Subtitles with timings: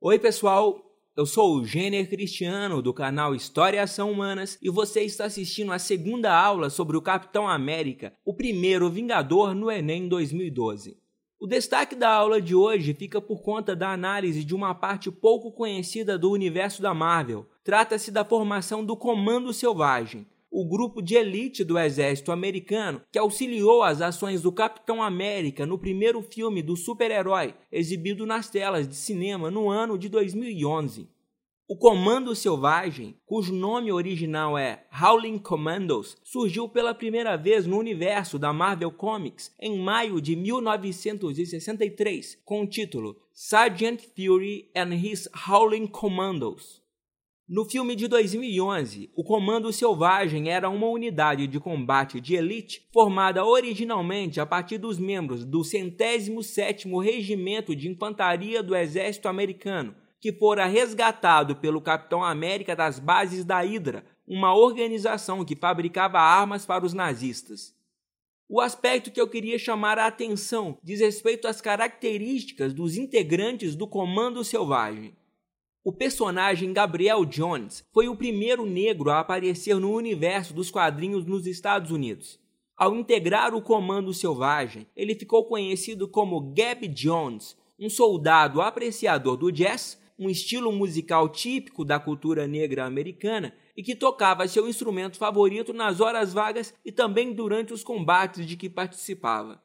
[0.00, 0.80] Oi, pessoal.
[1.16, 5.72] Eu sou o Gêner Cristiano do canal História e Ação Humanas e você está assistindo
[5.72, 10.96] a segunda aula sobre o Capitão América, o primeiro Vingador no Enem 2012.
[11.40, 15.50] O destaque da aula de hoje fica por conta da análise de uma parte pouco
[15.50, 17.44] conhecida do universo da Marvel.
[17.64, 23.82] Trata-se da formação do Comando Selvagem, o grupo de elite do exército americano que auxiliou
[23.82, 29.50] as ações do Capitão América no primeiro filme do super-herói, exibido nas telas de cinema
[29.50, 31.08] no ano de 2011.
[31.70, 38.38] O Comando Selvagem, cujo nome original é Howling Commandos, surgiu pela primeira vez no universo
[38.38, 45.88] da Marvel Comics em maio de 1963, com o título Sergeant Fury and His Howling
[45.88, 46.80] Commandos.
[47.48, 53.42] No filme de 2011, o Comando Selvagem era uma unidade de combate de elite formada
[53.42, 60.66] originalmente a partir dos membros do 107º Regimento de Infantaria do Exército Americano, que fora
[60.66, 66.92] resgatado pelo Capitão América das bases da Hydra, uma organização que fabricava armas para os
[66.92, 67.74] nazistas.
[68.46, 73.86] O aspecto que eu queria chamar a atenção diz respeito às características dos integrantes do
[73.86, 75.16] Comando Selvagem.
[75.88, 81.46] O personagem Gabriel Jones foi o primeiro negro a aparecer no universo dos quadrinhos nos
[81.46, 82.38] Estados Unidos.
[82.76, 89.50] Ao integrar o Comando Selvagem, ele ficou conhecido como Gab Jones, um soldado apreciador do
[89.50, 95.72] jazz, um estilo musical típico da cultura negra americana e que tocava seu instrumento favorito
[95.72, 99.58] nas horas vagas e também durante os combates de que participava.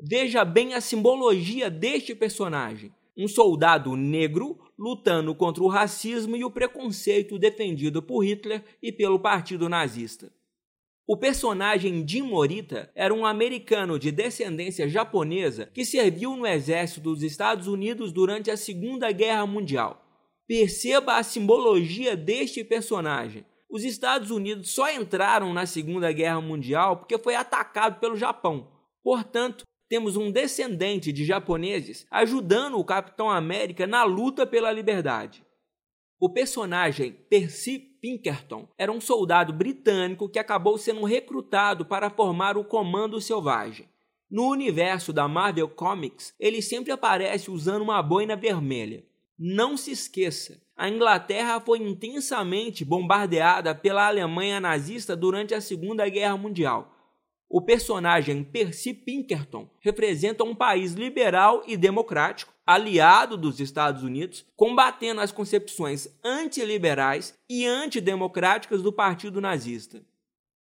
[0.00, 6.50] Veja bem a simbologia deste personagem um soldado negro lutando contra o racismo e o
[6.50, 10.30] preconceito defendido por Hitler e pelo Partido Nazista.
[11.08, 17.22] O personagem Jim Morita era um americano de descendência japonesa que serviu no exército dos
[17.22, 20.04] Estados Unidos durante a Segunda Guerra Mundial.
[20.48, 23.46] Perceba a simbologia deste personagem.
[23.70, 28.68] Os Estados Unidos só entraram na Segunda Guerra Mundial porque foi atacado pelo Japão.
[29.02, 35.44] Portanto, temos um descendente de japoneses ajudando o Capitão América na luta pela liberdade.
[36.18, 42.64] O personagem Percy Pinkerton era um soldado britânico que acabou sendo recrutado para formar o
[42.64, 43.88] Comando Selvagem.
[44.30, 49.04] No universo da Marvel Comics, ele sempre aparece usando uma boina vermelha.
[49.38, 56.36] Não se esqueça, a Inglaterra foi intensamente bombardeada pela Alemanha nazista durante a Segunda Guerra
[56.36, 56.95] Mundial
[57.48, 65.20] o personagem Percy Pinkerton representa um país liberal e democrático, aliado dos Estados Unidos, combatendo
[65.20, 70.04] as concepções antiliberais e antidemocráticas do Partido Nazista.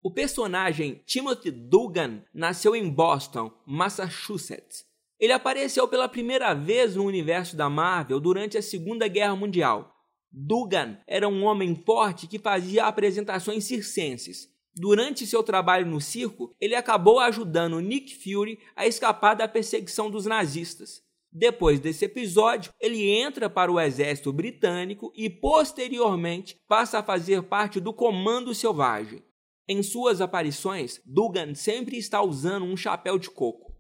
[0.04, 4.86] O personagem Timothy Dugan nasceu em Boston, Massachusetts.
[5.20, 9.96] Ele apareceu pela primeira vez no universo da Marvel durante a Segunda Guerra Mundial.
[10.32, 14.48] Dugan era um homem forte que fazia apresentações circenses,
[14.80, 20.28] Durante seu trabalho no circo, ele acabou ajudando Nick Fury a escapar da perseguição dos
[20.28, 21.02] nazistas.
[21.32, 27.80] Depois desse episódio, ele entra para o exército britânico e, posteriormente, passa a fazer parte
[27.80, 29.24] do Comando Selvagem.
[29.68, 33.76] Em suas aparições, Dugan sempre está usando um chapéu de coco.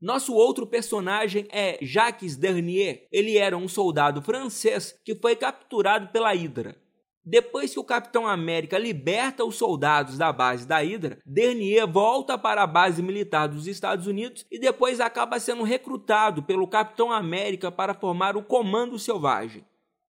[0.00, 3.06] Nosso outro personagem é Jacques Dernier.
[3.12, 6.87] Ele era um soldado francês que foi capturado pela Hydra.
[7.30, 12.62] Depois que o Capitão América liberta os soldados da base da Hydra, Dernier volta para
[12.62, 17.92] a base militar dos Estados Unidos e depois acaba sendo recrutado pelo Capitão América para
[17.92, 19.62] formar o Comando Selvagem.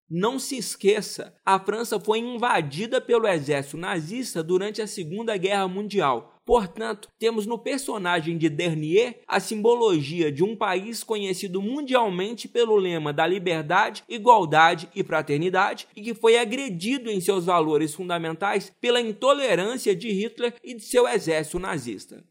[0.09, 6.35] Não se esqueça, a França foi invadida pelo exército nazista durante a Segunda Guerra Mundial.
[6.43, 13.13] Portanto, temos no personagem de Dernier a simbologia de um país conhecido mundialmente pelo lema
[13.13, 19.95] da liberdade, igualdade e fraternidade e que foi agredido em seus valores fundamentais pela intolerância
[19.95, 22.23] de Hitler e de seu exército nazista.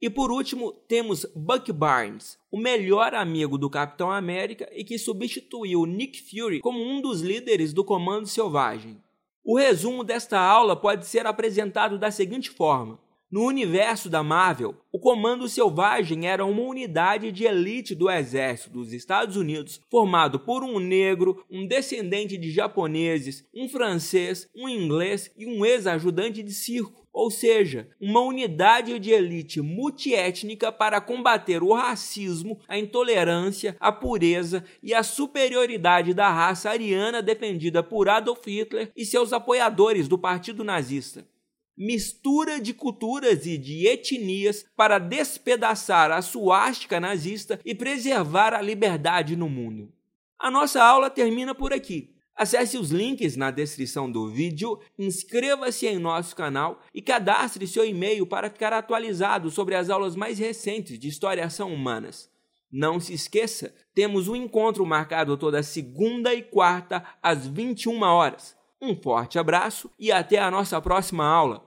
[0.00, 5.86] E por último, temos Buck Barnes, o melhor amigo do Capitão América e que substituiu
[5.86, 9.00] Nick Fury como um dos líderes do Comando Selvagem.
[9.42, 13.00] O resumo desta aula pode ser apresentado da seguinte forma:
[13.30, 18.92] no universo da Marvel, o Comando Selvagem era uma unidade de elite do exército dos
[18.92, 25.46] Estados Unidos, formado por um negro, um descendente de japoneses, um francês, um inglês e
[25.46, 32.60] um ex-ajudante de circo ou seja, uma unidade de elite multiétnica para combater o racismo,
[32.68, 39.06] a intolerância, a pureza e a superioridade da raça ariana defendida por Adolf Hitler e
[39.06, 41.26] seus apoiadores do Partido Nazista.
[41.74, 49.34] Mistura de culturas e de etnias para despedaçar a suástica nazista e preservar a liberdade
[49.36, 49.90] no mundo.
[50.38, 52.14] A nossa aula termina por aqui.
[52.36, 58.26] Acesse os links na descrição do vídeo, inscreva-se em nosso canal e cadastre seu e-mail
[58.26, 62.30] para ficar atualizado sobre as aulas mais recentes de História Ação Humanas.
[62.70, 68.54] Não se esqueça, temos um encontro marcado toda segunda e quarta às 21 horas.
[68.82, 71.64] Um forte abraço e até a nossa próxima aula.